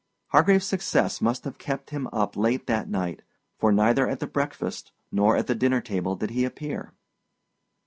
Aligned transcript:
Hargraves's 0.29 0.67
success 0.67 1.21
must 1.21 1.43
have 1.43 1.59
kept 1.59 1.91
him 1.91 2.07
up 2.11 2.35
late 2.35 2.65
that 2.65 2.89
night, 2.89 3.21
for 3.59 3.71
neither 3.71 4.09
at 4.09 4.19
the 4.19 4.25
breakfast 4.25 4.91
nor 5.11 5.37
at 5.37 5.45
the 5.45 5.53
dinner 5.53 5.79
table 5.79 6.15
did 6.15 6.31
he 6.31 6.43
appear. 6.43 6.95